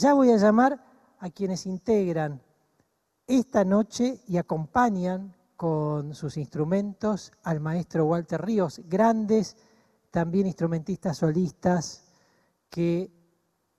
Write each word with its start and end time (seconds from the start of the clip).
Ya 0.00 0.14
voy 0.14 0.30
a 0.30 0.38
llamar 0.38 0.82
a 1.18 1.28
quienes 1.28 1.66
integran 1.66 2.40
esta 3.26 3.66
noche 3.66 4.22
y 4.26 4.38
acompañan 4.38 5.36
con 5.56 6.14
sus 6.14 6.38
instrumentos 6.38 7.32
al 7.42 7.60
maestro 7.60 8.06
Walter 8.06 8.40
Ríos, 8.40 8.80
grandes 8.86 9.58
también 10.10 10.46
instrumentistas 10.46 11.18
solistas 11.18 12.02
que 12.70 13.12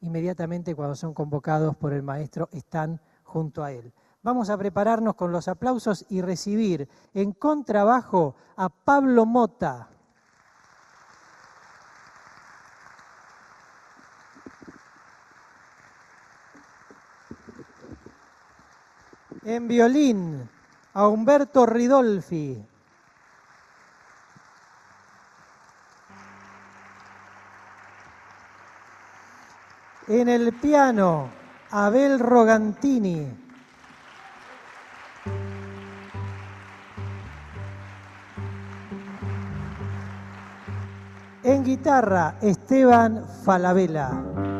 inmediatamente 0.02 0.76
cuando 0.76 0.94
son 0.94 1.16
convocados 1.16 1.76
por 1.76 1.92
el 1.92 2.04
maestro 2.04 2.50
están 2.52 3.02
junto 3.24 3.64
a 3.64 3.72
él. 3.72 3.92
Vamos 4.22 4.52
a 4.52 4.60
prepararnos 4.60 5.16
con 5.16 5.32
los 5.32 5.48
aplausos 5.48 6.06
y 6.08 6.22
recibir 6.22 6.88
en 7.16 7.32
contrabajo 7.32 8.36
a 8.58 8.70
Pablo 8.70 9.26
Mota. 9.26 9.90
En 19.52 19.68
violín, 19.68 20.50
a 20.94 21.10
Humberto 21.10 21.66
Ridolfi. 21.66 22.66
En 30.08 30.30
el 30.30 30.54
piano, 30.54 31.30
Abel 31.70 32.18
Rogantini. 32.22 33.28
En 41.44 41.64
guitarra, 41.66 42.38
Esteban 42.42 43.26
Falabella. 43.44 44.51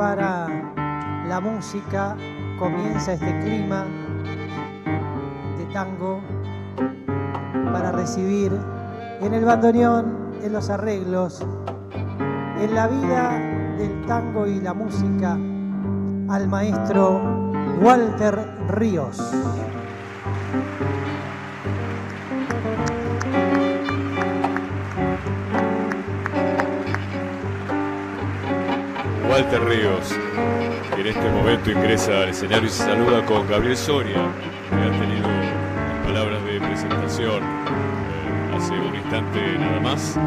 Prepara 0.00 0.48
la 1.28 1.40
música, 1.40 2.16
comienza 2.58 3.12
este 3.12 3.38
clima 3.40 3.84
de 5.58 5.64
tango 5.74 6.22
para 7.70 7.92
recibir 7.92 8.50
en 9.20 9.34
el 9.34 9.44
bandoneón, 9.44 10.30
en 10.42 10.54
los 10.54 10.70
arreglos, 10.70 11.44
en 12.58 12.74
la 12.74 12.88
vida 12.88 13.38
del 13.76 14.06
tango 14.06 14.46
y 14.46 14.62
la 14.62 14.72
música 14.72 15.32
al 16.30 16.48
maestro 16.48 17.20
Walter 17.82 18.38
Ríos. 18.68 19.18
Walter 29.40 29.64
Ríos, 29.64 30.14
que 30.94 31.00
en 31.00 31.06
este 31.06 31.30
momento 31.30 31.70
ingresa 31.70 32.24
al 32.24 32.28
escenario 32.28 32.66
y 32.66 32.68
se 32.68 32.84
saluda 32.84 33.24
con 33.24 33.48
Gabriel 33.48 33.74
Soria, 33.74 34.30
que 34.68 34.76
ha 34.76 35.00
tenido 35.00 35.28
palabras 36.04 36.44
de 36.44 36.60
presentación 36.60 37.42
eh, 37.42 38.54
hace 38.54 38.74
un 38.74 38.94
instante 38.94 39.58
nada 39.58 39.80
más. 39.80 40.18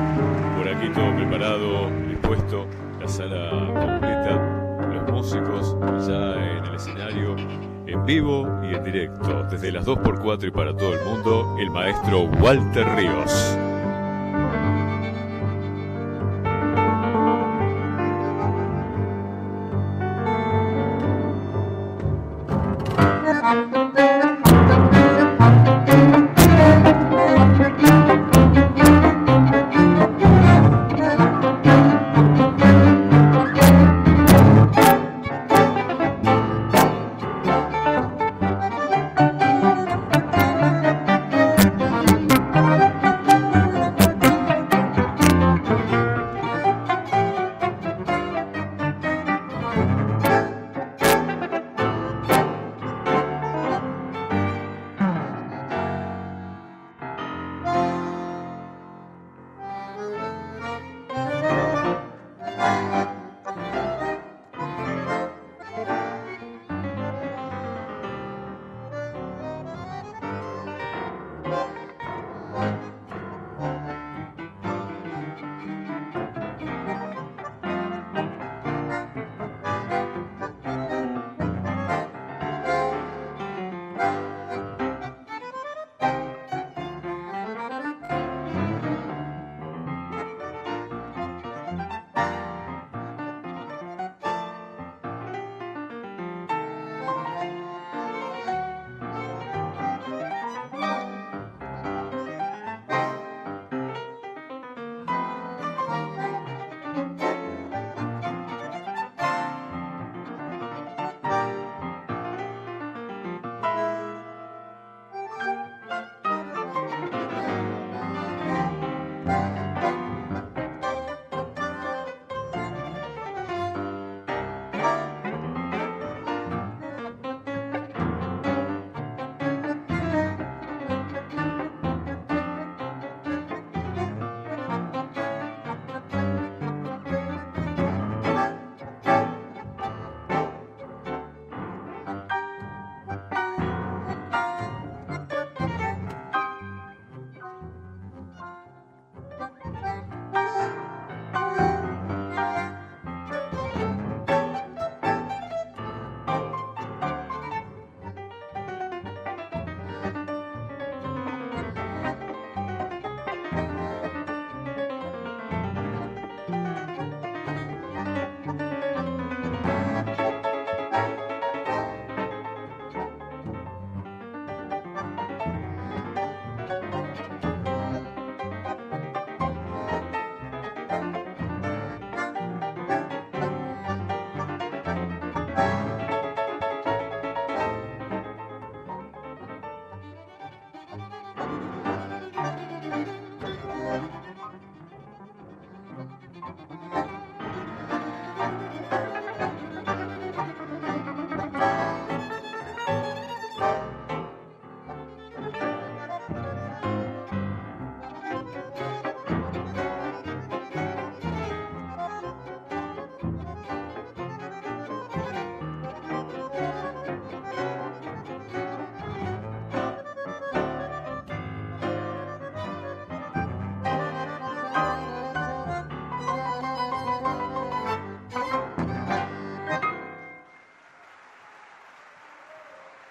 Por 0.58 0.68
aquí 0.68 0.90
todo 0.90 1.16
preparado, 1.16 1.92
dispuesto 2.10 2.66
la 3.00 3.08
sala 3.08 3.50
completa, 3.80 4.90
los 4.92 5.12
músicos 5.12 5.78
ya 6.08 6.34
en 6.34 6.66
el 6.66 6.76
escenario, 6.76 7.36
en 7.86 8.06
vivo 8.08 8.50
y 8.64 8.74
en 8.74 8.84
directo, 8.84 9.44
desde 9.44 9.72
las 9.72 9.86
2x4 9.86 10.48
y 10.48 10.52
para 10.52 10.76
todo 10.76 10.92
el 10.92 11.06
mundo, 11.06 11.56
el 11.60 11.70
maestro 11.70 12.22
Walter 12.42 12.88
Ríos. 12.96 13.60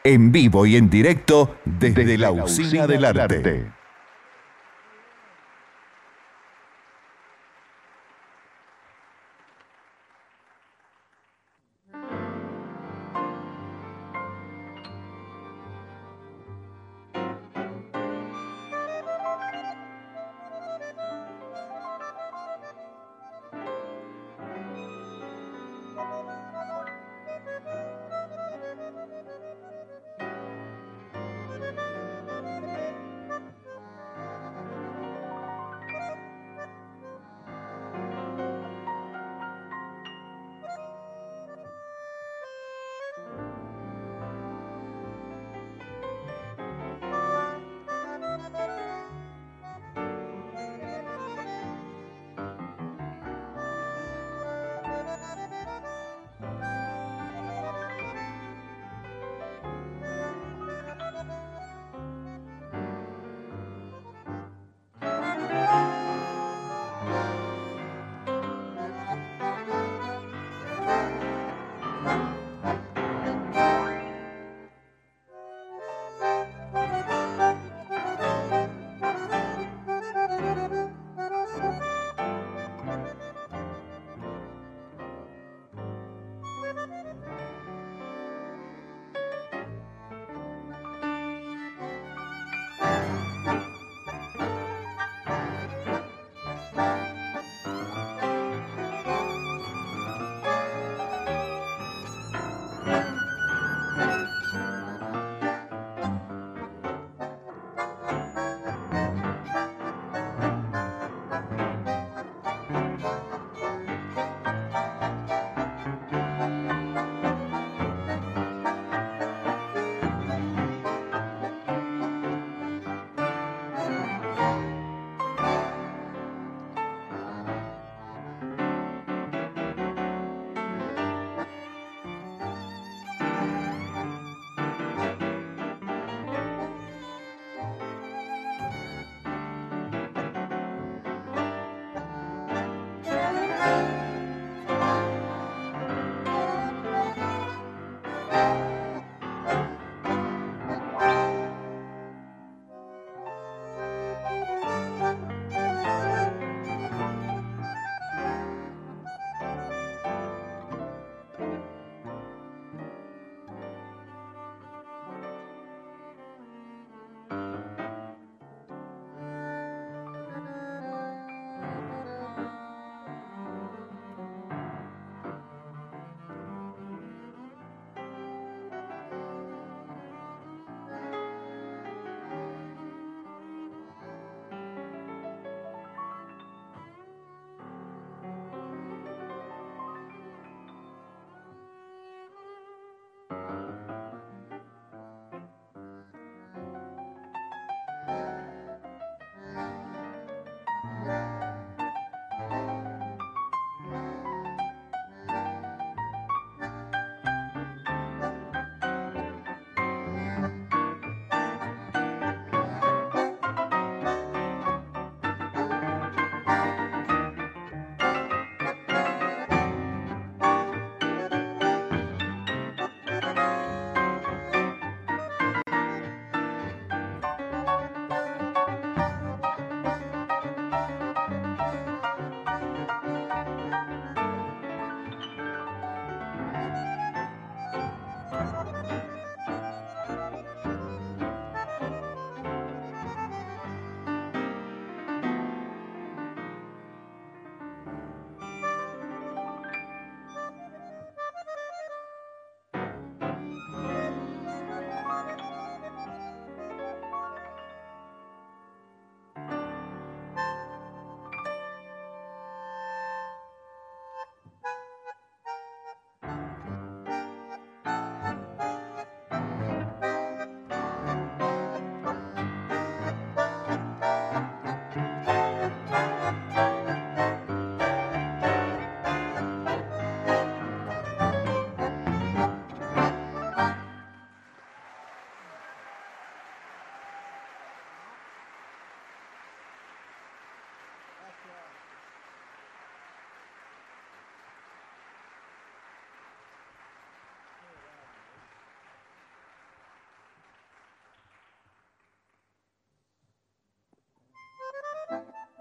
En 0.04 0.32
vivo 0.32 0.66
y 0.66 0.76
en 0.76 0.90
directo 0.90 1.56
desde, 1.64 2.18
la 2.18 2.32
Usina 2.32 2.86
del 2.86 3.04
Arte. 3.04 3.66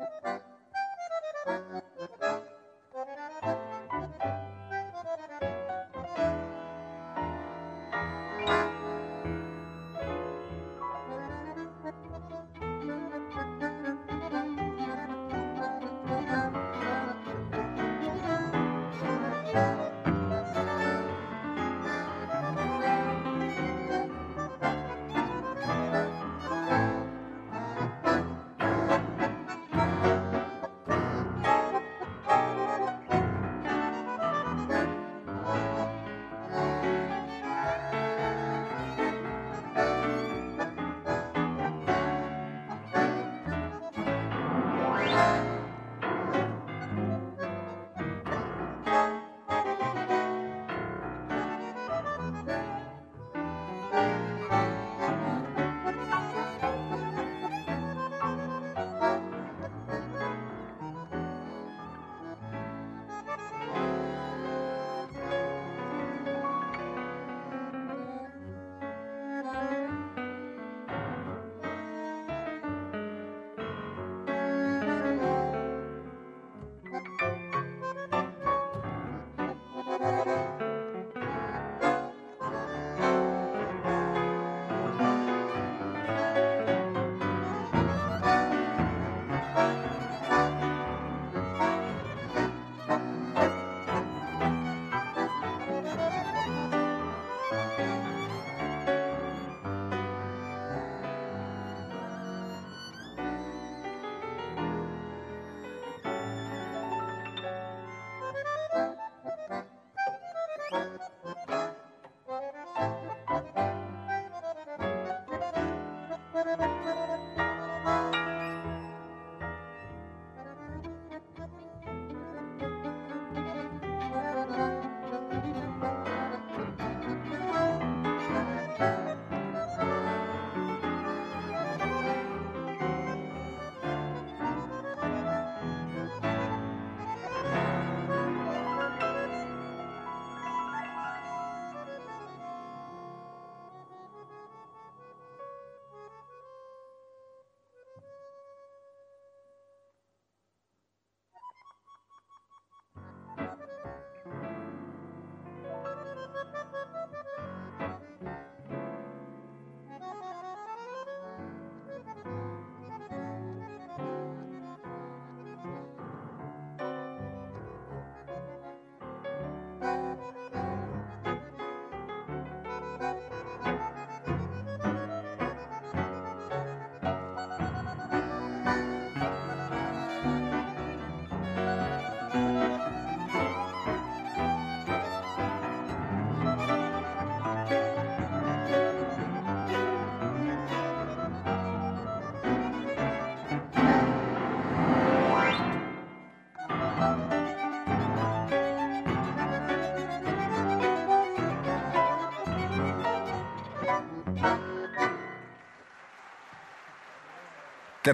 Thank 0.01 0.43
you. 1.73 1.80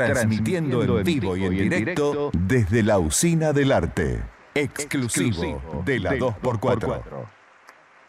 Transmitiendo 0.06 1.00
en 1.00 1.04
vivo 1.04 1.36
y 1.36 1.46
en 1.46 1.52
directo 1.52 2.32
desde 2.34 2.84
la 2.84 3.00
Usina 3.00 3.54
del 3.54 3.72
Arte. 3.72 4.24
Exclusivo 4.54 5.84
de 5.86 6.00
la 6.00 6.14
2x4. 6.14 7.28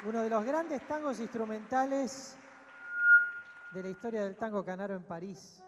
Uno 0.07 0.23
de 0.23 0.30
los 0.30 0.45
grandes 0.45 0.87
tangos 0.87 1.18
instrumentales 1.21 2.37
de 3.73 3.83
la 3.83 3.88
historia 3.88 4.25
del 4.25 4.37
tango 4.37 4.64
canaro 4.64 4.95
en 4.95 5.02
París, 5.02 5.62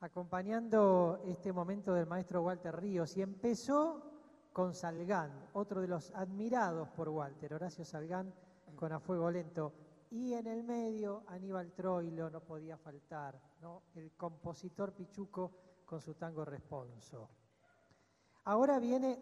acompañando 0.00 1.22
este 1.26 1.52
momento 1.52 1.94
del 1.94 2.06
maestro 2.06 2.42
Walter 2.42 2.74
Ríos. 2.74 3.16
Y 3.16 3.22
empezó 3.22 4.02
con 4.52 4.74
Salgán, 4.74 5.30
otro 5.52 5.80
de 5.80 5.88
los 5.88 6.10
admirados 6.14 6.88
por 6.90 7.08
Walter, 7.10 7.54
Horacio 7.54 7.84
Salgán, 7.84 8.32
con 8.74 8.92
A 8.92 9.00
Fuego 9.00 9.30
Lento. 9.30 9.72
Y 10.10 10.34
en 10.34 10.46
el 10.46 10.62
medio, 10.62 11.24
Aníbal 11.26 11.72
Troilo 11.72 12.30
no 12.30 12.40
podía 12.40 12.76
faltar, 12.76 13.40
el 13.94 14.12
compositor 14.12 14.92
Pichuco 14.92 15.52
con 15.84 16.00
su 16.00 16.14
tango 16.14 16.44
Responso. 16.44 17.28
Ahora 18.44 18.78
viene 18.78 19.18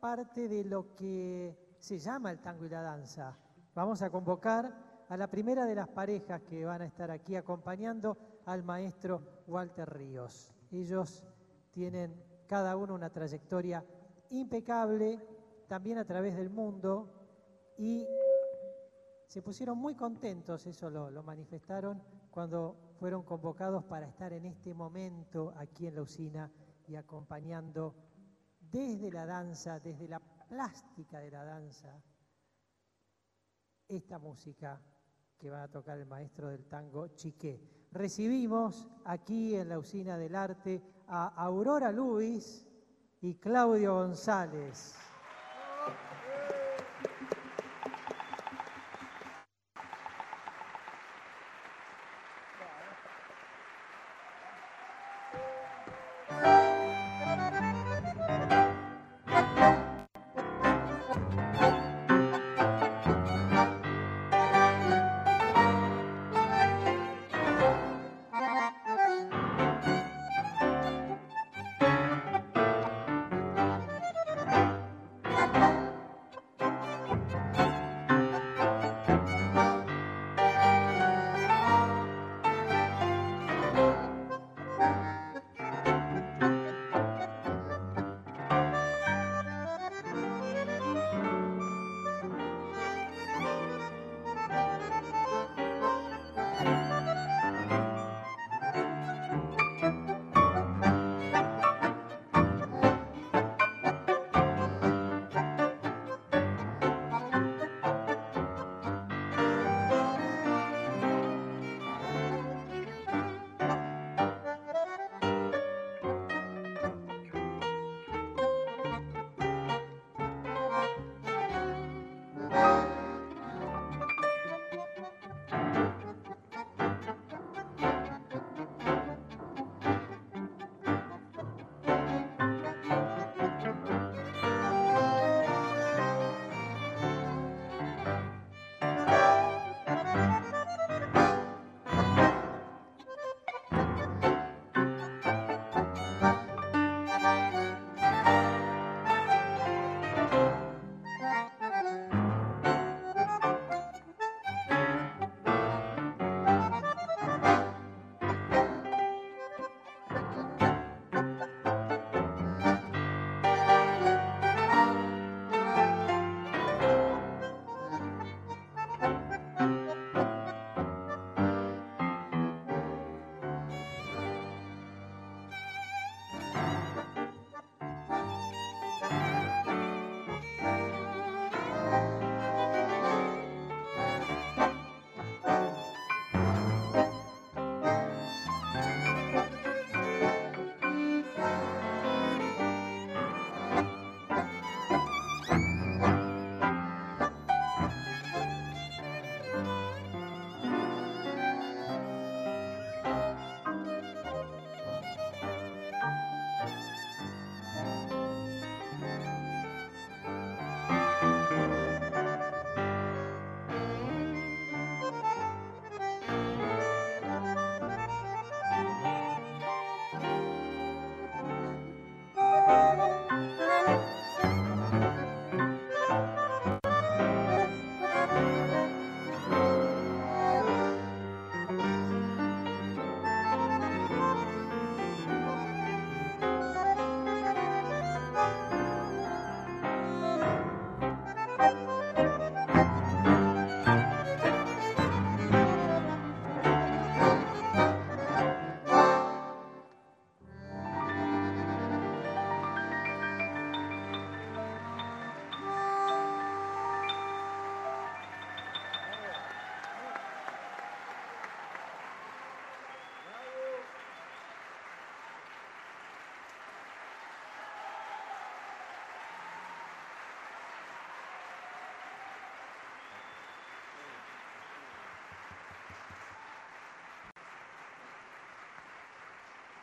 parte 0.00 0.48
de 0.48 0.64
lo 0.64 0.94
que 0.94 1.76
se 1.78 1.98
llama 1.98 2.30
el 2.30 2.40
tango 2.40 2.64
y 2.64 2.70
la 2.70 2.80
danza. 2.80 3.36
Vamos 3.74 4.00
a 4.02 4.10
convocar 4.10 5.04
a 5.08 5.16
la 5.16 5.28
primera 5.28 5.66
de 5.66 5.74
las 5.74 5.88
parejas 5.88 6.42
que 6.42 6.64
van 6.64 6.82
a 6.82 6.86
estar 6.86 7.10
aquí 7.10 7.36
acompañando 7.36 8.16
al 8.46 8.62
maestro 8.62 9.42
Walter 9.46 9.88
Ríos. 9.88 10.54
Ellos 10.70 11.24
tienen 11.70 12.14
cada 12.46 12.76
uno 12.76 12.94
una 12.94 13.10
trayectoria 13.10 13.84
impecable, 14.30 15.20
también 15.68 15.98
a 15.98 16.04
través 16.04 16.36
del 16.36 16.50
mundo, 16.50 17.12
y 17.76 18.06
se 19.26 19.42
pusieron 19.42 19.78
muy 19.78 19.94
contentos, 19.94 20.66
eso 20.66 20.90
lo, 20.90 21.22
manifestaron 21.22 22.02
cuando 22.30 22.94
fueron 22.98 23.22
convocados 23.24 23.84
para 23.84 24.06
estar 24.06 24.32
en 24.32 24.46
este 24.46 24.72
momento 24.72 25.52
aquí 25.56 25.86
en 25.86 25.96
la 25.96 26.02
usina 26.02 26.50
y 26.86 26.94
acompañando 26.94 27.94
desde 28.60 29.10
la 29.10 29.26
danza, 29.26 29.80
desde 29.80 30.08
la 30.08 30.20
plástica 30.20 31.18
de 31.18 31.30
la 31.30 31.44
danza, 31.44 32.00
esta 33.88 34.18
música 34.18 34.80
que 35.38 35.50
va 35.50 35.64
a 35.64 35.68
tocar 35.68 35.98
el 35.98 36.06
maestro 36.06 36.48
del 36.48 36.66
tango 36.66 37.08
Chiqué. 37.08 37.88
Recibimos 37.92 38.88
aquí 39.04 39.54
en 39.54 39.68
la 39.68 39.78
usina 39.78 40.16
del 40.16 40.34
arte 40.34 40.82
a 41.08 41.28
Aurora 41.28 41.92
Luis 41.92 42.66
y 43.20 43.34
Claudio 43.36 43.94
González. 43.94 44.94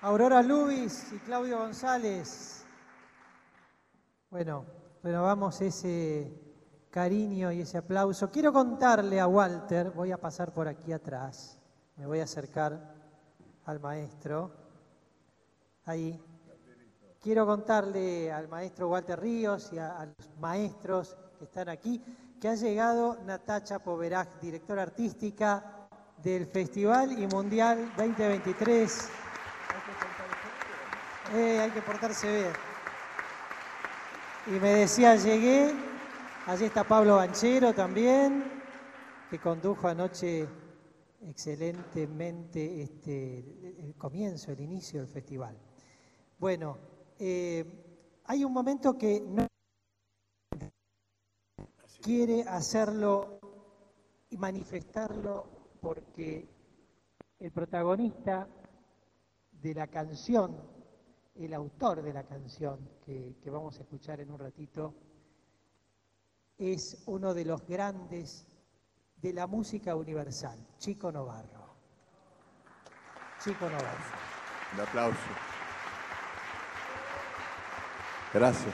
Aurora 0.04 0.42
Luis 0.42 1.14
y 1.14 1.20
Claudio 1.20 1.60
González. 1.60 2.66
Bueno, 4.30 4.66
renovamos 5.02 5.62
ese 5.62 6.30
cariño 6.90 7.54
y 7.54 7.62
ese 7.62 7.78
aplauso. 7.78 8.30
Quiero 8.30 8.52
contarle 8.52 9.22
a 9.22 9.28
Walter, 9.28 9.92
voy 9.92 10.12
a 10.12 10.18
pasar 10.18 10.52
por 10.52 10.68
aquí 10.68 10.92
atrás, 10.92 11.58
me 11.96 12.06
voy 12.06 12.20
a 12.20 12.26
acercar 12.26 12.96
al 13.64 13.80
maestro. 13.80 14.52
Ahí. 15.86 16.22
Quiero 17.22 17.46
contarle 17.46 18.30
al 18.30 18.50
maestro 18.50 18.90
Walter 18.90 19.22
Ríos 19.22 19.72
y 19.72 19.78
a, 19.78 20.06
los 20.18 20.38
maestros 20.38 21.16
que 21.40 21.46
están 21.46 21.70
aquí 21.70 22.04
que 22.42 22.50
ha 22.50 22.56
llegado 22.56 23.20
Natacha 23.24 23.80
Poveraj, 23.80 24.28
directora 24.42 24.82
artística 24.82 25.88
del 26.22 26.46
Festival 26.46 27.18
y 27.18 27.26
Mundial 27.26 27.94
2023. 27.96 29.23
Eh, 31.34 31.60
hay 31.60 31.72
que 31.72 31.82
portarse 31.82 32.32
bien. 32.32 32.54
Y 34.46 34.60
me 34.60 34.70
decía, 34.70 35.16
llegué, 35.16 35.74
allí 36.46 36.66
está 36.66 36.84
Pablo 36.84 37.16
Banchero 37.16 37.74
también, 37.74 38.44
que 39.32 39.40
condujo 39.40 39.88
anoche 39.88 40.48
excelentemente 41.28 42.84
este, 42.84 43.40
el 43.80 43.96
comienzo, 43.98 44.52
el 44.52 44.60
inicio 44.60 45.00
del 45.00 45.10
festival. 45.10 45.58
Bueno, 46.38 46.78
eh, 47.18 47.66
hay 48.26 48.44
un 48.44 48.54
momento 48.54 48.96
que 48.96 49.22
no 49.22 49.48
quiere 52.04 52.44
hacerlo 52.44 53.40
y 54.30 54.38
manifestarlo 54.38 55.46
porque 55.82 56.48
el 57.40 57.52
protagonista 57.52 58.48
de 59.52 59.74
la 59.74 59.88
canción, 59.88 60.83
el 61.36 61.54
autor 61.54 62.02
de 62.02 62.14
la 62.14 62.24
canción 62.24 62.90
que, 63.06 63.36
que 63.42 63.50
vamos 63.50 63.80
a 63.80 63.84
escuchar 63.84 64.20
en 64.20 64.32
un 64.32 64.40
ratito, 64.40 64.94
es 66.58 67.04
uno 67.08 67.34
de 67.34 67.46
los 67.46 67.66
grandes 67.68 68.48
de 69.18 69.34
la 69.34 69.48
música 69.48 69.96
universal, 69.96 70.60
Chico 70.78 71.12
Novarro. 71.12 71.76
Chico 73.44 73.70
Novarro. 73.70 74.04
Un 74.74 74.80
aplauso. 74.82 75.18
Gracias. 78.34 78.74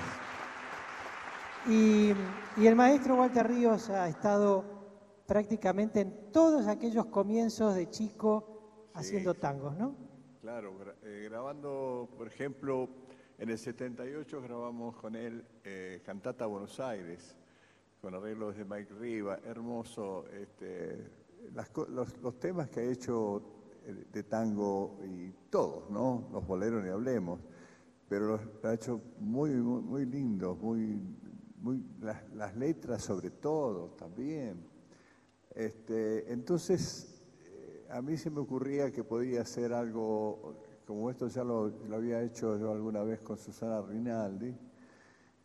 Y, 1.68 2.14
el 2.58 2.76
maestro 2.76 3.16
Walter 3.16 3.48
Ríos 3.48 3.90
ha 3.90 4.08
estado 4.08 4.64
prácticamente 5.26 6.02
en 6.02 6.32
todos 6.32 6.68
aquellos 6.68 7.06
comienzos 7.08 7.76
de 7.76 7.90
Chico 7.90 8.90
haciendo 8.94 9.34
tangos, 9.34 9.78
¿no? 9.78 10.09
Claro, 10.42 10.74
eh, 11.04 11.28
grabando, 11.30 12.08
por 12.18 12.26
ejemplo, 12.26 12.88
en 13.38 13.50
el 13.50 13.58
78 13.58 14.42
grabamos 14.42 14.96
con 14.96 15.18
él 15.18 15.44
eh, 15.66 16.02
Cantata 16.06 16.46
Buenos 16.46 16.80
Aires 16.80 17.36
con 18.02 18.16
arreglos 18.16 18.56
de 18.56 18.64
Mike 18.64 18.94
Riva, 18.94 19.40
hermoso. 19.44 20.24
Este, 20.30 21.12
los, 21.90 22.40
temas 22.40 22.70
que 22.70 22.80
ha 22.80 22.84
hecho 22.84 23.42
eh, 23.86 24.06
de 24.14 24.24
tango 24.24 24.98
y 25.04 25.30
todos, 25.50 25.90
¿no? 25.90 26.30
Los 26.32 26.48
boleros 26.48 26.86
ni 26.86 26.90
hablemos, 26.90 27.42
pero 28.08 28.28
los 28.28 28.42
ha 28.64 28.74
hecho 28.74 29.02
muy, 29.20 29.50
muy, 29.50 30.06
lindos, 30.06 30.58
muy, 30.58 31.02
muy, 31.58 31.84
las, 32.00 32.56
letras 32.56 33.04
sobre 33.04 33.30
todo 33.30 33.90
también. 33.98 34.64
Este, 35.54 36.32
entonces, 36.32 37.19
a 37.92 38.02
mí 38.02 38.18
se 38.18 38.30
me 38.30 38.40
ocurría 38.40 38.92
que 38.92 39.04
podía 39.04 39.42
hacer 39.42 39.74
algo 39.74 40.56
como 40.86 41.10
esto 41.10 41.28
ya 41.28 41.44
lo, 41.44 41.68
lo 41.68 41.96
había 41.96 42.22
hecho 42.22 42.58
yo 42.58 42.72
alguna 42.72 43.04
vez 43.04 43.22
con 43.22 43.38
Susana 43.38 43.82
Rinaldi 43.82 44.56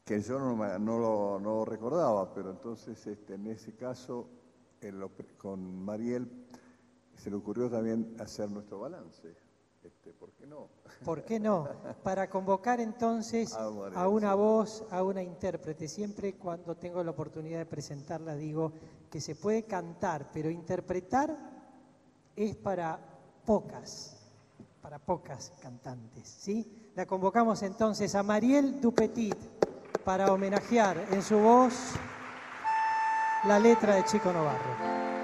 que 0.04 0.20
yo 0.20 0.38
no, 0.38 1.38
lo, 1.40 1.64
recordaba, 1.64 2.32
pero 2.34 2.50
entonces 2.50 3.06
este, 3.06 3.34
en 3.34 3.46
ese 3.46 3.74
caso 3.74 4.28
con 5.38 5.82
Mariel 5.82 6.30
se 7.16 7.30
le 7.30 7.36
ocurrió 7.36 7.70
también 7.70 8.14
hacer 8.20 8.50
nuestro 8.50 8.80
balance. 8.80 9.34
Este, 9.82 10.12
¿Por 10.12 10.32
qué 10.32 10.46
no? 10.46 10.68
¿Por 11.04 11.24
qué 11.24 11.40
no? 11.40 11.68
Para 12.02 12.28
convocar 12.28 12.80
entonces 12.80 13.54
ah, 13.58 13.70
a 13.94 14.08
una 14.08 14.34
voz, 14.34 14.84
a 14.90 15.02
una 15.02 15.22
intérprete. 15.22 15.88
Siempre 15.88 16.34
cuando 16.34 16.76
tengo 16.76 17.02
la 17.02 17.12
oportunidad 17.12 17.58
de 17.58 17.66
presentarla 17.66 18.34
digo 18.34 18.72
que 19.10 19.22
se 19.22 19.34
puede 19.34 19.64
cantar, 19.64 20.30
pero 20.32 20.50
interpretar 20.50 21.53
es 22.36 22.56
para 22.56 22.98
pocas, 23.44 24.16
para 24.82 24.98
pocas 24.98 25.52
cantantes. 25.60 26.28
¿sí? 26.28 26.90
La 26.94 27.06
convocamos 27.06 27.62
entonces 27.62 28.14
a 28.14 28.22
Mariel 28.22 28.80
Dupetit 28.80 29.36
para 30.04 30.32
homenajear 30.32 31.06
en 31.10 31.22
su 31.22 31.38
voz 31.38 31.92
la 33.44 33.58
letra 33.58 33.96
de 33.96 34.04
Chico 34.04 34.32
Novarro. 34.32 35.23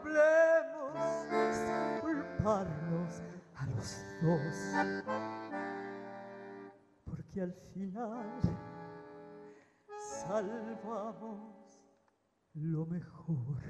Hablemos 0.00 1.56
culparnos 2.00 3.22
a 3.54 3.66
los 3.66 3.98
dos, 4.22 4.56
porque 7.04 7.42
al 7.42 7.52
final 7.74 8.40
salvamos 9.98 11.78
lo 12.54 12.86
mejor. 12.86 13.60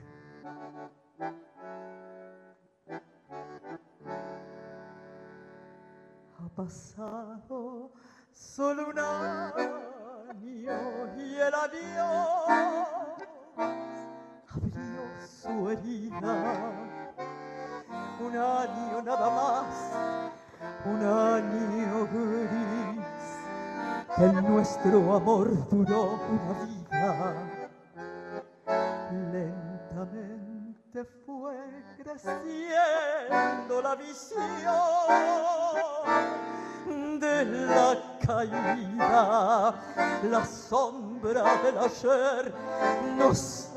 Ha 6.39 6.49
pasado 6.55 7.93
solo 8.31 8.91
un 8.91 8.99
año 9.01 9.91
y 11.17 11.35
el 11.35 11.55
adiós 11.55 12.71
abrió 14.55 15.03
su 15.43 15.71
herida. 15.71 16.73
Un 18.21 18.37
año 18.37 19.03
nada 19.03 19.31
más, 19.31 19.93
un 20.85 21.05
año 21.05 22.07
gris. 22.13 23.07
El 24.19 24.43
nuestro 24.43 25.15
amor 25.15 25.69
duró 25.71 26.19
una 26.29 26.53
vida 26.67 27.35
Lentamente 29.33 31.05
fue 31.25 31.57
creciendo 31.97 33.83
la 33.83 33.95
visión 33.95 34.51
de 37.19 37.45
la 37.45 38.19
caída, 38.27 39.75
la 40.25 40.45
sombra 40.45 41.45
del 41.63 41.79
ayer 41.79 42.53
nos 43.17 43.71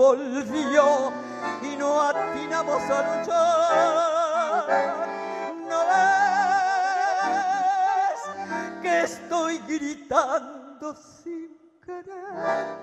envolvió 0.00 1.12
y 1.62 1.76
no 1.76 2.00
atinamos 2.00 2.82
a 2.90 3.18
luchar. 3.18 4.66
¿No 5.68 5.78
ves 7.20 8.22
que 8.80 9.02
estoy 9.02 9.58
gritando 9.68 10.94
sin 10.94 11.50
querer? 11.84 12.78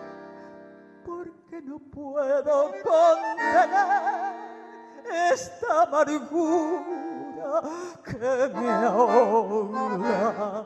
Porque 1.05 1.61
no 1.63 1.79
puedo 1.79 2.71
contener 2.83 4.35
esta 5.33 5.83
amargura 5.83 7.61
que 8.03 8.51
me 8.53 8.69
ahoga. 8.69 10.65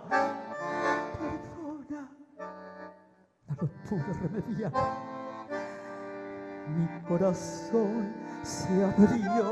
Perdona, 1.17 2.01
no 3.47 3.53
lo 3.55 3.67
pude 3.87 4.13
remediar. 4.13 5.10
Mi 6.77 6.87
corazón 7.07 8.13
se 8.43 8.83
abrió 8.83 9.51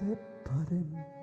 de 0.00 0.16
par 0.44 0.72
en 0.72 1.17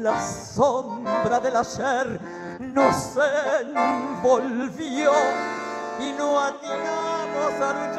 la 0.00 0.20
sombra 0.20 1.40
del 1.40 1.56
ayer 1.56 2.20
nos 2.60 3.18
envolvió 3.60 5.12
y 5.98 6.12
no 6.12 6.40
atinamos 6.40 7.52
a 7.60 7.89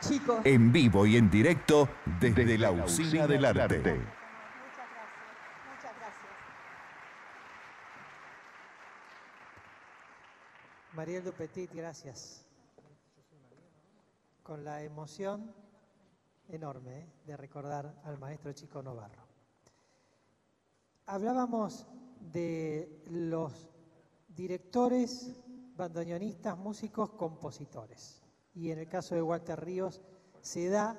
Chicos, 0.01 0.41
En 0.45 0.73
vivo 0.73 1.07
y 1.07 1.17
en 1.17 1.29
directo 1.29 1.89
desde, 2.21 2.57
la 2.57 2.71
usina 2.71 3.27
del 3.27 3.45
arte 3.45 3.99
gracias. 4.79 5.19
Muchas 5.71 5.93
gracias. 10.95 11.28
Dupetit, 11.39 11.73
gracias. 11.73 12.45
Con 14.43 14.65
la 14.65 14.83
emoción 14.83 15.55
enorme 16.49 16.99
¿eh? 16.99 17.07
de 17.27 17.37
recordar 17.37 17.95
al 18.03 18.19
maestro 18.19 18.53
Chico 18.53 18.83
Novarro. 18.83 19.23
Hablábamos 21.07 21.87
de 22.33 23.05
los 23.13 23.69
directores, 24.27 25.37
bandoneonistas, 25.77 26.59
músicos, 26.59 27.11
compositores. 27.11 28.21
Y 28.57 28.73
en 28.73 28.81
el 28.81 28.89
caso 28.89 29.15
de 29.15 29.23
Walter 29.23 29.65
Ríos 29.65 30.01
se 30.41 30.69
da 30.69 30.99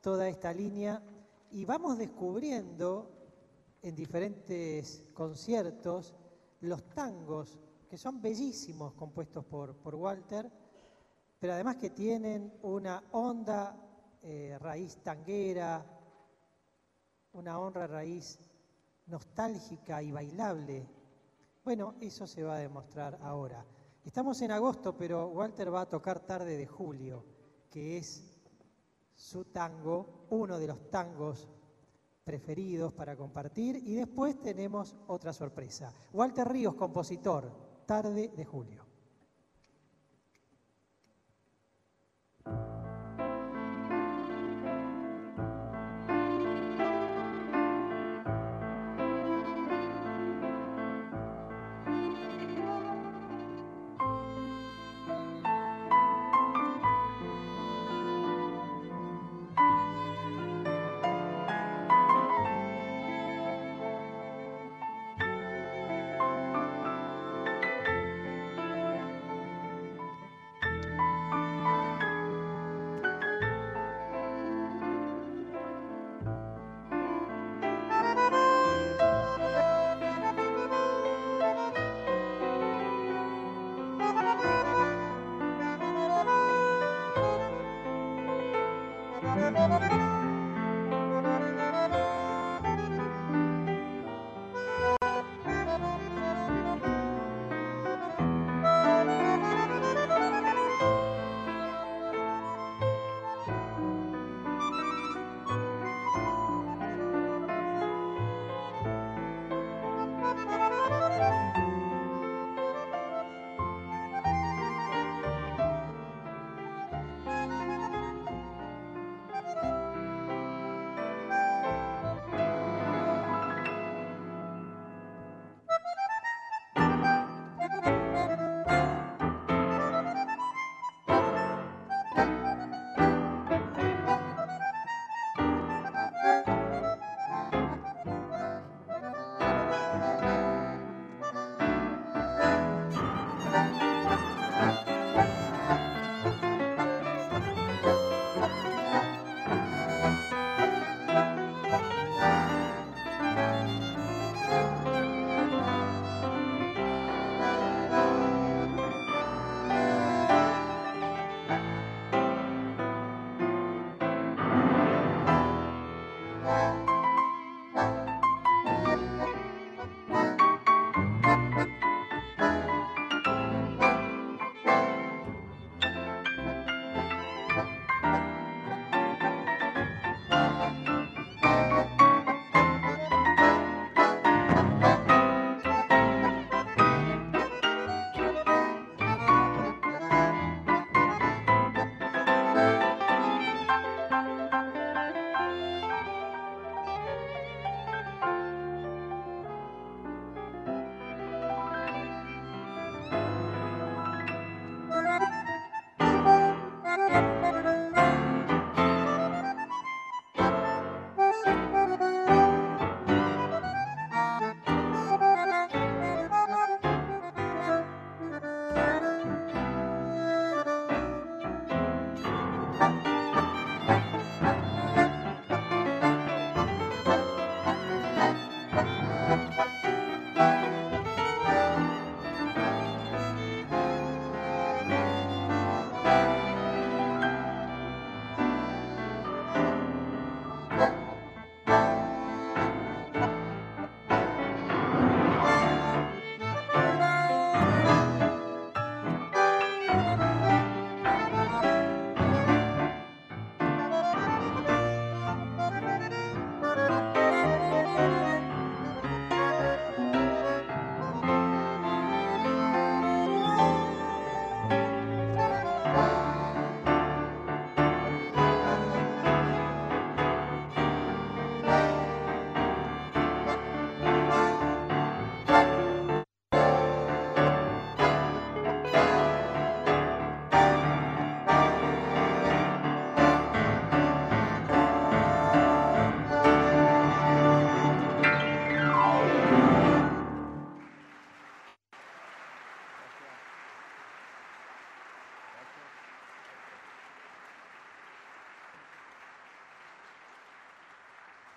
toda 0.00 0.28
esta 0.28 0.52
línea 0.52 1.02
y 1.50 1.64
vamos 1.64 1.98
descubriendo 1.98 3.10
en 3.82 3.96
diferentes 3.96 5.02
conciertos 5.12 6.14
los 6.60 6.88
tangos, 6.90 7.58
que 7.92 7.98
son 7.98 8.22
bellísimos, 8.22 8.94
compuestos 8.94 9.44
por, 9.44 9.76
por 9.76 9.94
Walter, 9.94 10.50
pero 11.38 11.52
además 11.52 11.76
que 11.76 11.90
tienen 11.90 12.50
una 12.62 13.04
honda 13.12 13.76
eh, 14.22 14.56
raíz 14.58 14.96
tanguera, 15.02 15.84
una 17.34 17.58
honra 17.58 17.86
raíz 17.86 18.38
nostálgica 19.08 20.02
y 20.02 20.10
bailable. 20.10 20.88
Bueno, 21.62 21.96
eso 22.00 22.26
se 22.26 22.42
va 22.42 22.54
a 22.54 22.60
demostrar 22.60 23.18
ahora. 23.20 23.62
Estamos 24.06 24.40
en 24.40 24.52
agosto, 24.52 24.96
pero 24.96 25.26
Walter 25.26 25.74
va 25.74 25.82
a 25.82 25.90
tocar 25.90 26.20
tarde 26.20 26.56
de 26.56 26.66
julio, 26.66 27.26
que 27.68 27.98
es 27.98 28.24
su 29.14 29.44
tango, 29.44 30.24
uno 30.30 30.58
de 30.58 30.68
los 30.68 30.88
tangos 30.88 31.46
preferidos 32.24 32.94
para 32.94 33.18
compartir. 33.18 33.76
Y 33.86 33.96
después 33.96 34.40
tenemos 34.40 34.96
otra 35.08 35.34
sorpresa. 35.34 35.92
Walter 36.14 36.48
Ríos, 36.48 36.74
compositor, 36.74 37.71
tarde 37.86 38.28
de 38.36 38.44
julio. 38.44 38.81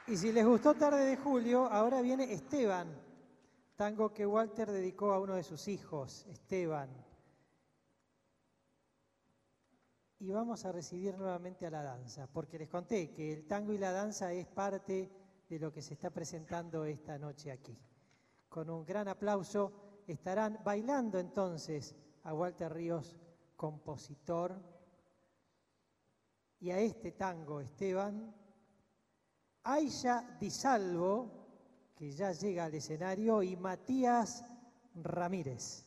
Y 0.08 0.18
si 0.18 0.32
les 0.32 0.46
gustó 0.46 0.76
Tarde 0.76 1.04
de 1.04 1.18
Julio, 1.18 1.66
ahora 1.66 2.00
viene 2.00 2.32
Esteban, 2.32 2.96
tango 3.76 4.14
que 4.14 4.24
Walter 4.24 4.72
dedicó 4.72 5.12
a 5.12 5.20
uno 5.20 5.34
de 5.34 5.42
sus 5.42 5.68
hijos, 5.68 6.28
Esteban. 6.28 6.90
Y 10.20 10.30
vamos 10.30 10.64
a 10.64 10.72
recibir 10.72 11.18
nuevamente 11.18 11.66
a 11.66 11.72
la 11.72 11.82
danza, 11.82 12.28
porque 12.28 12.60
les 12.60 12.70
conté 12.70 13.12
que 13.12 13.34
el 13.34 13.48
tango 13.48 13.74
y 13.74 13.80
la 13.80 13.92
danza 13.92 14.32
es 14.32 14.46
parte 14.46 15.12
de 15.50 15.60
lo 15.60 15.74
que 15.74 15.82
se 15.82 15.96
está 15.96 16.12
presentando 16.12 16.86
esta 16.86 17.18
noche 17.18 17.52
aquí. 17.52 17.76
Con 18.48 18.70
un 18.70 18.86
gran 18.86 19.08
aplauso 19.08 20.04
estarán 20.06 20.60
bailando 20.64 21.18
entonces 21.18 21.96
a 22.26 22.34
Walter 22.36 22.72
Ríos, 22.72 23.18
compositor, 23.56 24.62
y 26.60 26.70
a 26.70 26.80
este 26.80 27.12
tango, 27.12 27.60
Esteban, 27.60 28.45
Aisha 29.66 30.24
Di 30.40 30.52
Salvo, 30.52 31.30
que 31.96 32.12
ya 32.12 32.32
llega 32.32 32.66
al 32.66 32.76
escenario, 32.76 33.42
y 33.42 33.56
Matías 33.56 34.44
Ramírez. 34.96 35.85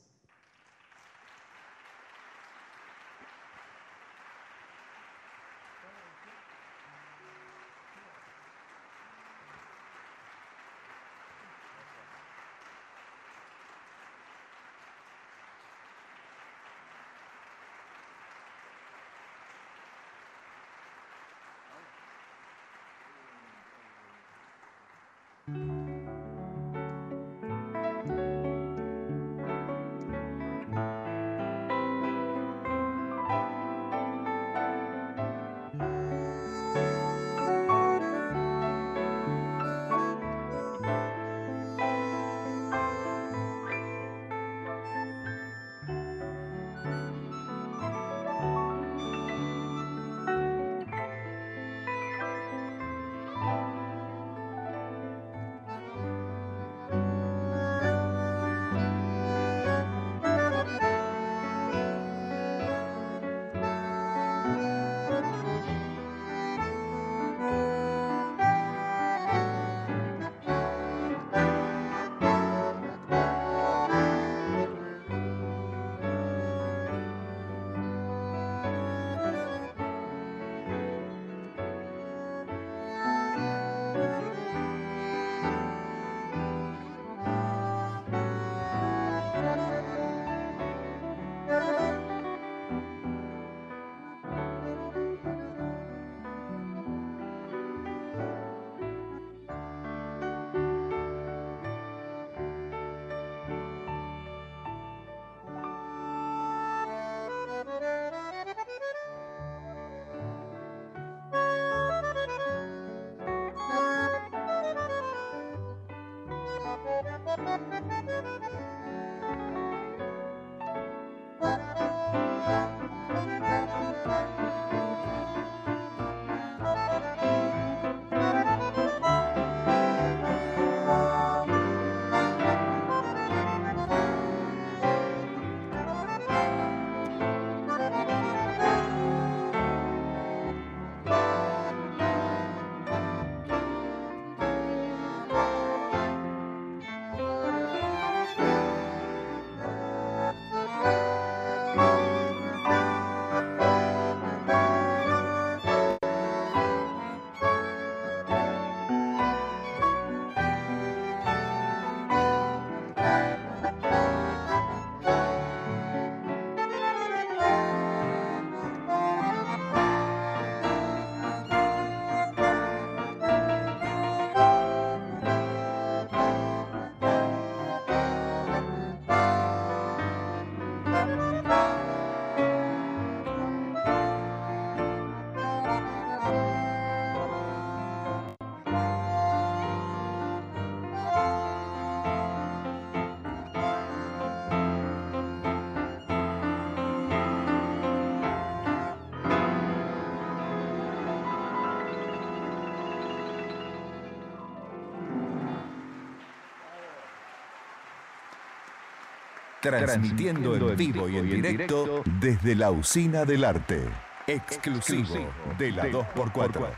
Transmitiendo 209.60 210.56
en 210.56 210.76
vivo 210.76 211.08
y 211.08 211.16
en 211.16 211.30
directo 211.30 212.02
desde 212.20 212.54
la 212.54 212.70
Usina 212.70 213.24
del 213.24 213.44
Arte. 213.44 213.88
Exclusivo 214.26 215.32
de 215.58 215.72
la 215.72 215.86
2x4. 215.86 216.68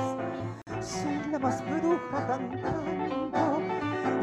soy 0.80 1.18
la 1.30 1.38
más 1.38 1.58
bruja 1.64 2.18
cantando 2.26 3.60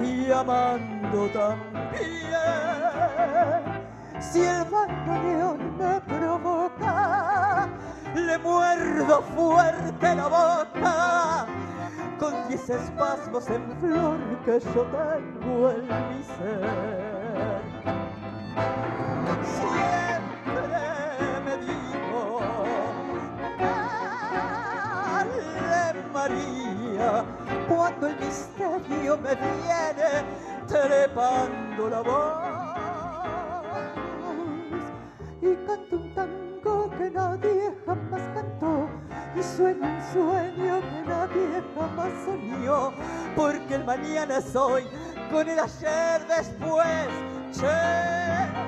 y 0.02 0.32
amando 0.32 1.20
también. 1.30 1.80
Si 4.20 4.42
el 4.42 4.66
bandoneón 4.66 5.78
me 5.78 6.02
provoca, 6.02 7.70
le 8.16 8.38
muerdo 8.40 9.22
fuerte 9.36 10.16
la 10.16 10.28
boca 10.28 11.46
con 12.20 12.48
diez 12.48 12.70
espasmos 12.70 13.50
en 13.50 13.72
flor 13.80 14.18
que 14.46 14.60
yo 14.60 14.84
tengo 14.84 15.72
en 15.72 15.88
mi 16.10 16.24
ser. 16.24 17.62
Siempre 19.44 20.78
me 21.46 21.58
digo, 21.58 22.42
dale 25.10 26.04
María, 26.14 27.26
cuando 27.68 28.08
el 28.08 28.16
misterio 28.18 29.18
me 29.18 29.36
viene 29.36 30.12
trepando 30.68 31.90
la 31.90 32.02
voz 32.02 32.49
y 35.42 35.56
canto 35.66 35.96
un 35.96 36.14
tango 36.14 36.90
que 36.98 37.10
nadie 37.12 37.74
jamás 37.86 38.22
cantó 38.34 38.90
y 39.36 39.44
sueño 39.44 39.88
un 39.88 40.02
sueño 40.12 40.82
que 40.82 41.02
nadie 41.08 41.64
jamás 41.76 42.12
soñó 42.26 42.92
porque 43.36 43.76
el 43.76 43.86
mañana 43.86 44.42
soy 44.42 44.84
con 45.32 45.48
el 45.48 45.60
ayer 45.60 46.28
después 46.28 47.08
che. 47.52 48.60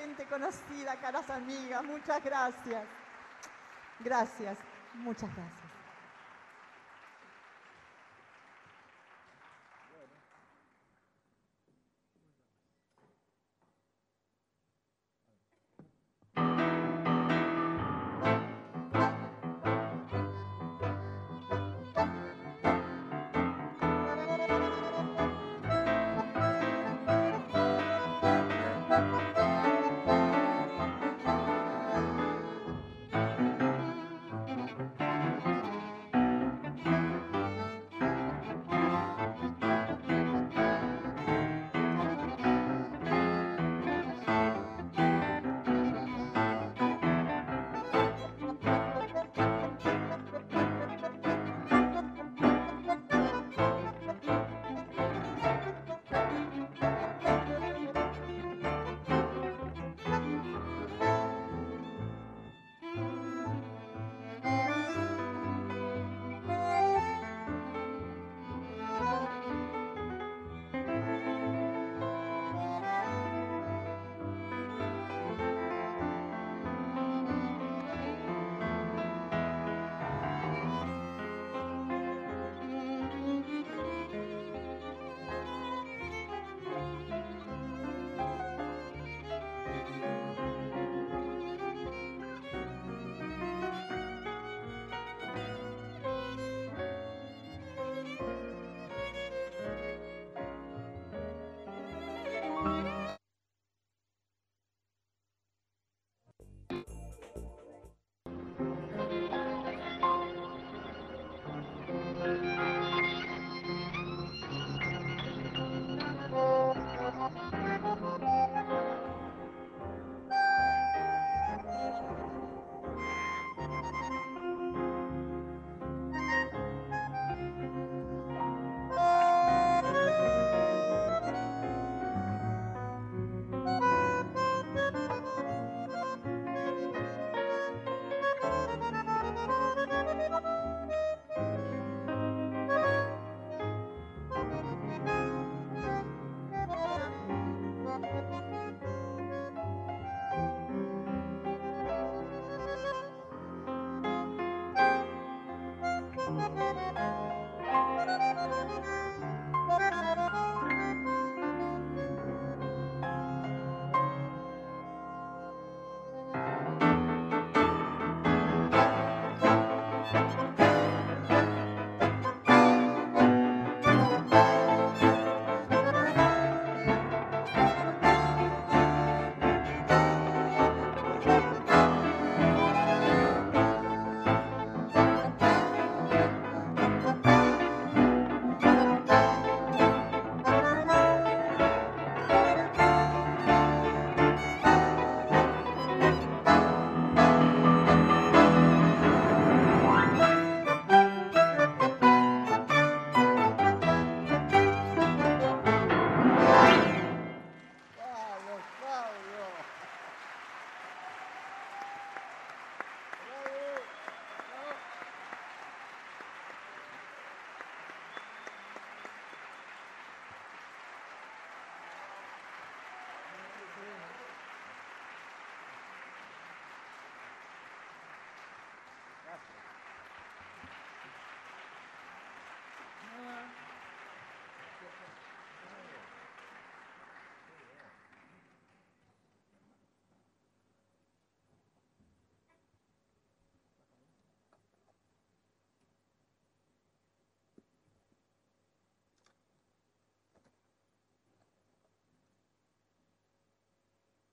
Gente 0.00 0.24
conocida, 0.26 0.96
caras 0.96 1.28
amigas. 1.30 1.82
Muchas 1.84 2.22
gracias. 2.22 2.84
Gracias, 4.00 4.58
muchas 4.94 5.34
gracias. 5.34 5.65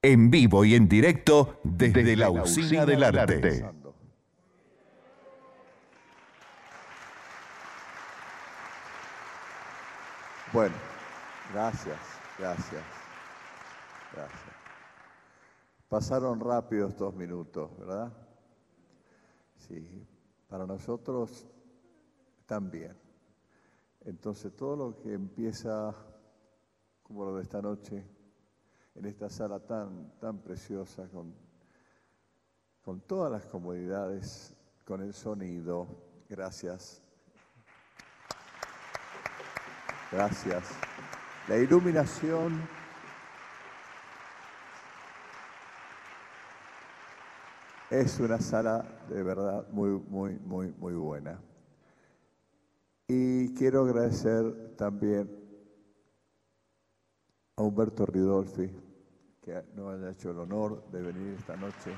En 0.05 0.29
vivo 0.29 0.65
y 0.65 0.75
en 0.75 0.89
directo 0.89 1.61
desde, 1.63 2.17
la 2.17 2.29
Usina 2.29 2.85
del 2.85 3.03
Arte. 3.03 3.65
Bueno, 10.51 10.75
gracias, 11.53 11.97
gracias, 12.37 12.83
gracias. 14.13 14.41
Pasaron 15.87 16.39
rápido 16.41 16.89
estos 16.89 17.15
minutos, 17.15 17.71
¿verdad? 17.79 18.11
Sí, 19.55 20.05
para 20.49 20.67
nosotros 20.67 21.47
también. 22.45 22.95
Entonces 24.01 24.53
todo 24.53 24.75
lo 24.75 24.99
que 24.99 25.13
empieza, 25.13 25.95
como 27.03 27.23
lo 27.23 27.37
de 27.37 27.43
esta 27.43 27.61
noche, 27.61 28.05
en 28.95 29.05
esta 29.05 29.29
sala 29.29 29.59
tan, 29.59 30.11
tan 30.19 30.37
preciosa, 30.39 31.07
con, 31.09 31.33
con 32.83 33.01
todas 33.01 33.31
las 33.31 33.45
comodidades, 33.45 34.55
con 34.85 35.01
el 35.01 35.13
sonido, 35.13 35.87
gracias. 36.29 37.01
Gracias. 40.11 40.63
La 41.47 41.57
iluminación. 41.57 42.61
Es 47.89 48.19
una 48.19 48.39
sala 48.39 48.85
de 49.09 49.23
verdad 49.23 49.67
muy, 49.71 49.89
muy, 49.89 50.39
muy, 50.39 50.71
muy 50.77 50.93
buena. 50.93 51.39
Y 53.07 53.53
quiero 53.55 53.85
agradecer 53.85 54.75
también 54.77 55.42
a 57.55 57.61
Humberto 57.61 58.05
Ridolfi, 58.05 58.67
que 59.41 59.63
nos 59.75 59.93
haya 59.93 60.09
hecho 60.09 60.31
el 60.31 60.39
honor 60.39 60.89
de 60.91 61.01
venir 61.01 61.35
esta 61.37 61.55
noche. 61.55 61.93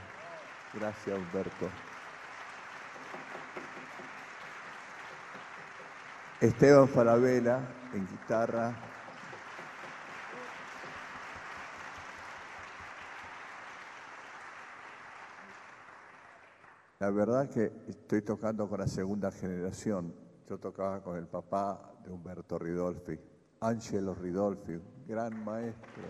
Gracias, 0.74 1.18
Humberto. 1.18 1.68
Esteban 6.41 6.89
Falabella 6.89 7.62
en 7.93 8.06
guitarra. 8.06 8.76
La 16.99 17.10
verdad 17.12 17.49
que 17.49 17.72
estoy 17.88 18.22
tocando 18.22 18.68
con 18.68 18.80
la 18.80 18.88
segunda 18.88 19.32
generación. 19.32 20.14
Yo 20.49 20.58
tocaba 20.58 21.01
con 21.01 21.16
el 21.16 21.28
papá 21.28 21.93
de 22.03 22.12
Humberto 22.12 22.60
Ridolfi, 22.60 23.18
Angelo 23.66 24.13
Ridolfi, 24.13 24.80
gran 25.07 25.43
maestro. 25.43 26.03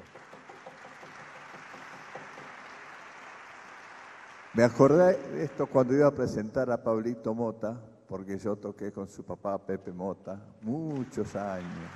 Me 4.53 4.64
acordé 4.64 5.18
de 5.32 5.45
esto 5.45 5.66
cuando 5.68 5.93
iba 5.93 6.08
a 6.08 6.12
presentar 6.12 6.70
a 6.70 6.84
Pablito 6.84 7.34
Mota, 7.34 7.80
porque 8.10 8.38
yo 8.38 8.58
toqué 8.58 8.91
con 8.91 9.08
su 9.08 9.24
papá 9.24 9.58
Pepe 9.58 9.93
Mota 9.93 10.38
muchos 10.64 11.34
años. 11.38 11.89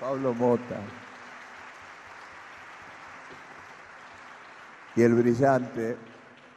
Pablo 0.00 0.32
Mota. 0.32 0.80
Y 4.96 5.02
el 5.02 5.14
brillante, 5.14 5.98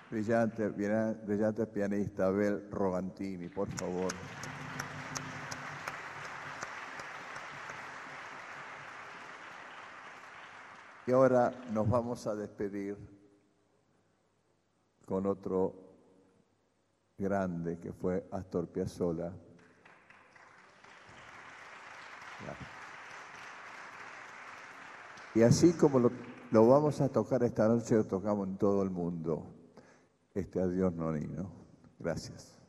brillante, 0.10 0.70
brillante 0.70 1.66
pianista 1.68 2.28
Abel 2.28 2.70
Rogantini, 2.72 3.50
por 3.50 3.68
favor. 3.72 4.14
Y 11.12 11.14
ahora 11.14 11.54
nos 11.74 11.90
vamos 11.90 12.26
a 12.26 12.36
despedir 12.36 12.96
con 15.06 15.26
otro 15.26 15.74
grande 17.18 17.78
que 17.80 17.92
fue 17.92 18.26
Astor 18.32 18.70
Piazzolla. 18.70 19.34
Y 25.36 25.42
así 25.42 25.74
como 25.74 26.00
lo, 26.00 26.12
lo 26.50 26.66
vamos 26.70 27.02
a 27.02 27.10
tocar 27.10 27.44
esta 27.44 27.68
noche, 27.68 27.96
lo 27.96 28.06
tocamos 28.06 28.48
en 28.48 28.58
todo 28.58 28.82
el 28.82 28.90
mundo. 28.90 29.54
Este 30.34 30.62
adiós 30.62 30.94
nonino. 30.94 31.52
Gracias. 32.00 32.61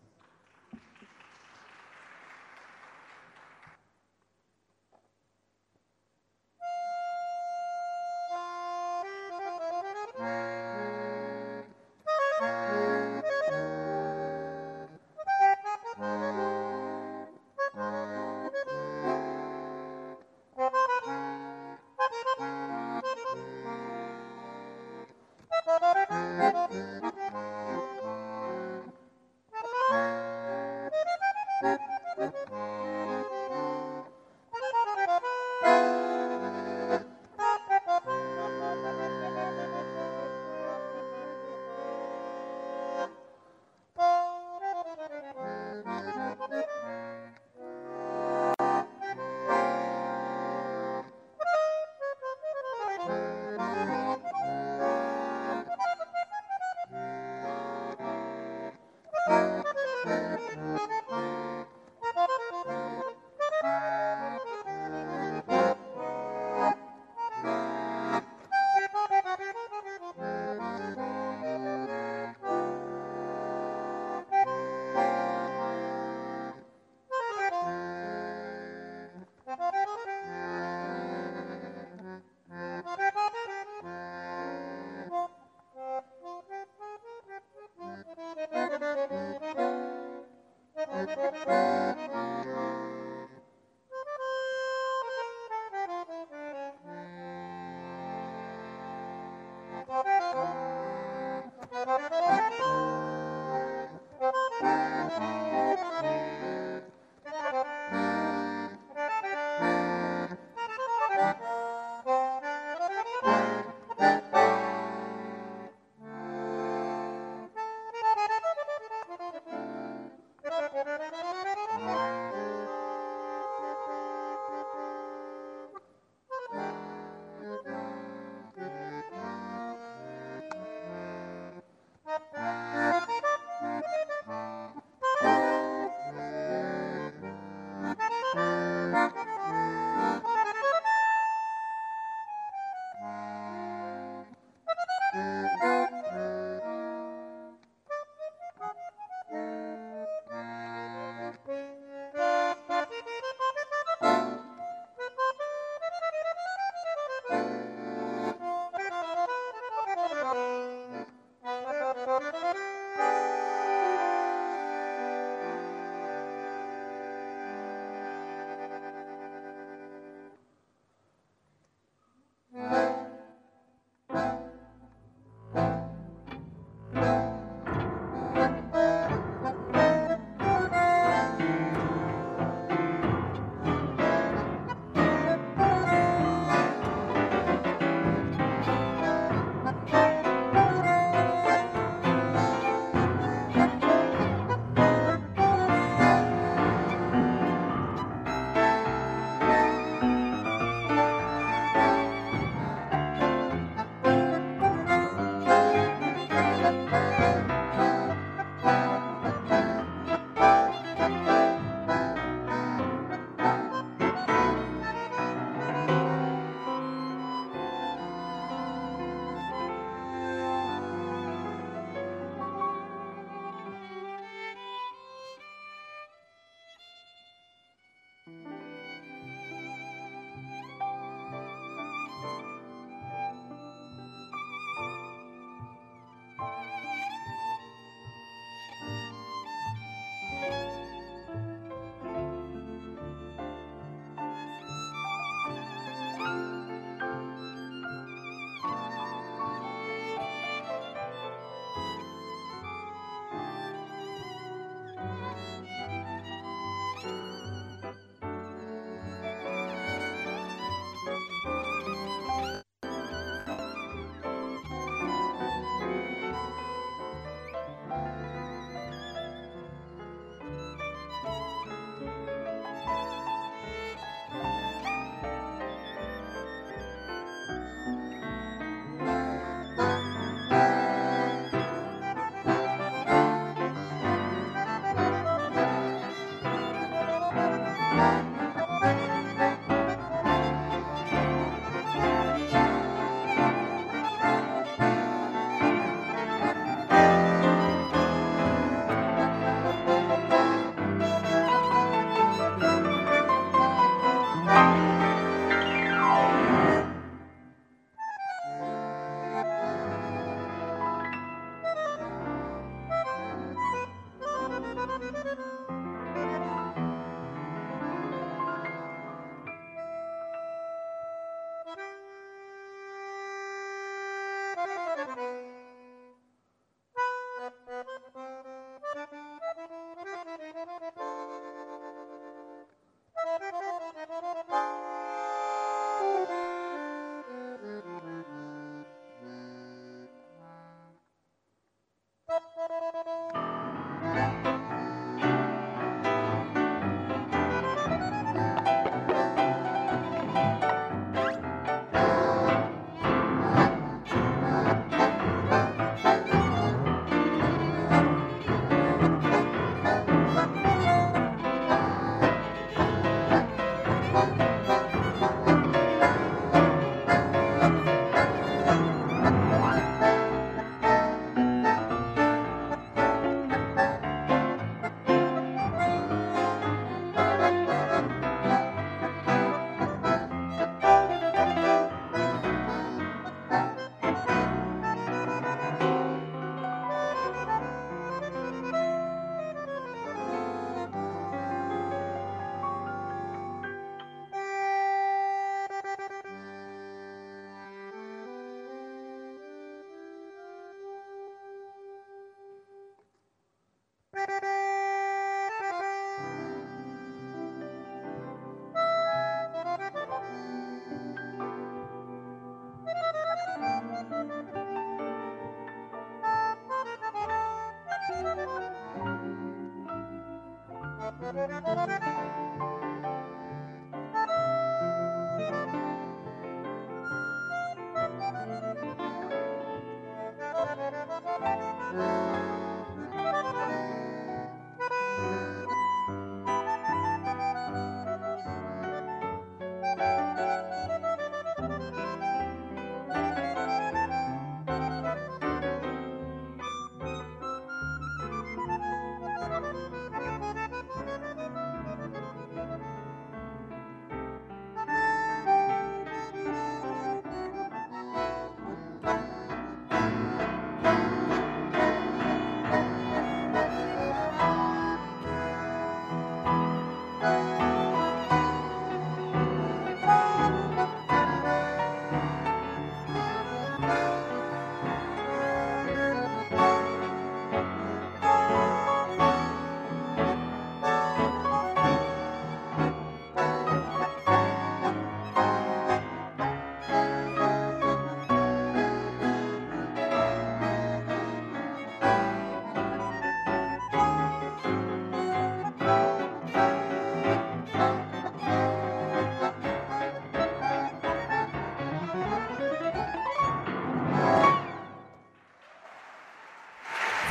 Bye. 288.03 288.32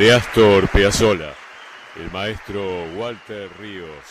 De 0.02 0.12
Astor 0.16 0.68
Piazzolla, 0.70 1.32
el 1.96 2.10
maestro 2.10 2.86
Walter 2.96 3.48
Ríos, 3.60 4.04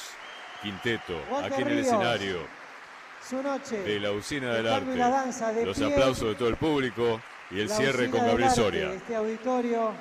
quinteto, 0.62 1.20
Walter 1.28 1.52
aquí 1.52 1.62
en 1.62 1.66
el 1.68 1.74
Ríos. 1.74 1.86
escenario 1.88 2.46
Su 3.28 3.42
noche. 3.42 3.78
de 3.82 3.98
la 3.98 4.12
Usina 4.12 4.52
del 4.54 4.66
la 4.96 5.08
danza 5.10 5.48
Arte. 5.48 5.58
de 5.58 5.66
Los 5.66 5.78
pie. 5.78 5.92
aplausos 5.92 6.28
de 6.28 6.34
todo 6.36 6.48
el 6.48 6.54
público 6.54 7.20
y 7.50 7.58
el 7.58 7.68
cierre 7.68 8.08
con 8.08 8.20
Gabriel 8.24 8.50
Arte, 8.50 8.54
Soria. 8.62 8.92
Este 8.92 9.16
auditorio, 9.16 9.92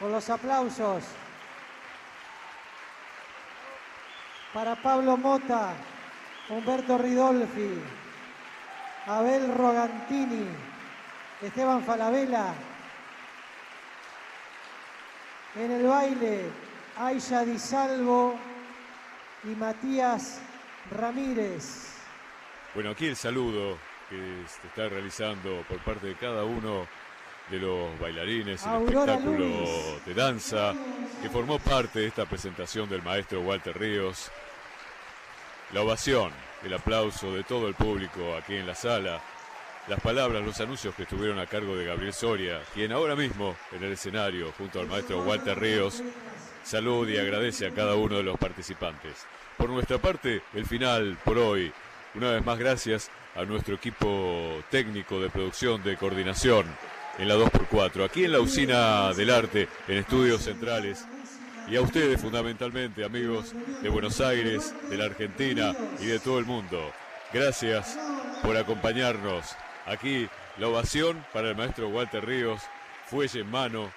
con 0.00 0.10
los 0.10 0.28
aplausos. 0.28 1.04
Para 4.52 4.74
Pablo 4.74 5.16
Mota, 5.16 5.72
Humberto 6.48 6.98
Ridolfi, 6.98 7.80
Abel 9.06 9.54
Rogantini, 9.54 10.48
Esteban 11.42 11.84
Falabella. 11.84 12.54
En 15.58 15.72
el 15.72 15.86
baile, 15.88 16.44
Aisha 16.96 17.44
Di 17.44 17.58
Salvo 17.58 18.38
y 19.42 19.48
Matías 19.48 20.40
Ramírez. 20.92 21.94
Bueno, 22.74 22.90
aquí 22.90 23.06
el 23.06 23.16
saludo 23.16 23.76
que 24.08 24.16
se 24.46 24.66
está 24.68 24.88
realizando 24.88 25.64
por 25.68 25.78
parte 25.80 26.06
de 26.06 26.14
cada 26.14 26.44
uno 26.44 26.86
de 27.50 27.58
los 27.58 27.98
bailarines, 27.98 28.62
el 28.62 28.68
Aurora 28.68 29.14
espectáculo 29.14 29.46
Luis. 29.48 30.04
de 30.06 30.14
danza 30.14 30.74
que 31.20 31.28
formó 31.28 31.58
parte 31.58 32.00
de 32.00 32.06
esta 32.06 32.24
presentación 32.26 32.88
del 32.88 33.02
maestro 33.02 33.40
Walter 33.40 33.76
Ríos. 33.76 34.30
La 35.72 35.82
ovación, 35.82 36.30
el 36.62 36.72
aplauso 36.72 37.32
de 37.32 37.42
todo 37.42 37.66
el 37.66 37.74
público 37.74 38.36
aquí 38.36 38.54
en 38.54 38.66
la 38.66 38.74
sala, 38.76 39.20
las 39.88 40.00
palabras, 40.00 40.44
los 40.44 40.60
anuncios 40.60 40.94
que 40.94 41.04
estuvieron 41.04 41.38
a 41.38 41.46
cargo 41.46 41.76
de 41.76 41.86
Gabriel 41.86 42.12
Soria, 42.12 42.60
quien 42.74 42.92
ahora 42.92 43.16
mismo 43.16 43.56
en 43.72 43.82
el 43.82 43.92
escenario, 43.92 44.52
junto 44.58 44.80
al 44.80 44.86
maestro 44.86 45.22
Walter 45.22 45.58
Ríos, 45.58 46.02
salud 46.62 47.08
y 47.08 47.16
agradece 47.16 47.66
a 47.66 47.70
cada 47.72 47.94
uno 47.94 48.16
de 48.16 48.22
los 48.22 48.38
participantes. 48.38 49.26
Por 49.56 49.70
nuestra 49.70 49.98
parte, 49.98 50.42
el 50.54 50.66
final 50.66 51.16
por 51.24 51.38
hoy. 51.38 51.72
Una 52.14 52.32
vez 52.32 52.44
más, 52.44 52.58
gracias 52.58 53.10
a 53.34 53.44
nuestro 53.44 53.74
equipo 53.74 54.62
técnico 54.70 55.20
de 55.20 55.30
producción, 55.30 55.82
de 55.82 55.96
coordinación 55.96 56.66
en 57.18 57.28
la 57.28 57.36
2x4, 57.36 58.04
aquí 58.04 58.24
en 58.24 58.32
la 58.32 58.40
Usina 58.40 59.12
del 59.14 59.30
Arte, 59.30 59.68
en 59.88 59.98
Estudios 59.98 60.42
Centrales. 60.42 61.06
Y 61.68 61.76
a 61.76 61.82
ustedes 61.82 62.20
fundamentalmente, 62.20 63.04
amigos 63.04 63.54
de 63.82 63.88
Buenos 63.88 64.20
Aires, 64.20 64.74
de 64.88 64.96
la 64.96 65.06
Argentina 65.06 65.74
y 66.00 66.06
de 66.06 66.18
todo 66.18 66.38
el 66.38 66.46
mundo. 66.46 66.92
Gracias 67.32 67.98
por 68.42 68.56
acompañarnos. 68.56 69.56
Aquí 69.88 70.28
la 70.58 70.68
ovación 70.68 71.24
para 71.32 71.48
el 71.50 71.56
maestro 71.56 71.88
Walter 71.88 72.24
Ríos, 72.24 72.60
fuelle 73.06 73.40
en 73.40 73.50
mano, 73.50 73.90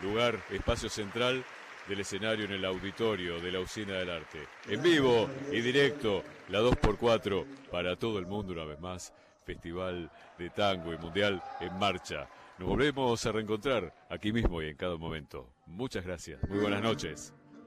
lugar, 0.00 0.38
espacio 0.50 0.88
central 0.88 1.44
del 1.88 2.00
escenario 2.00 2.44
en 2.44 2.52
el 2.52 2.64
auditorio 2.64 3.40
de 3.40 3.50
la 3.50 3.60
Usina 3.60 3.94
del 3.94 4.10
Arte. 4.10 4.46
En 4.68 4.82
vivo 4.82 5.28
y 5.50 5.60
directo, 5.60 6.22
la 6.48 6.60
2x4 6.60 7.44
para 7.70 7.96
todo 7.96 8.18
el 8.18 8.26
mundo 8.26 8.52
una 8.52 8.64
vez 8.64 8.78
más. 8.80 9.12
Festival 9.44 10.08
de 10.38 10.50
Tango 10.50 10.94
y 10.94 10.98
Mundial 10.98 11.42
en 11.60 11.76
marcha. 11.76 12.28
Nos 12.58 12.68
volvemos 12.68 13.26
a 13.26 13.32
reencontrar 13.32 13.92
aquí 14.08 14.32
mismo 14.32 14.62
y 14.62 14.68
en 14.68 14.76
cada 14.76 14.96
momento. 14.96 15.48
Muchas 15.66 16.04
gracias. 16.04 16.40
Muy 16.48 16.60
buenas 16.60 16.82
noches. 16.82 17.34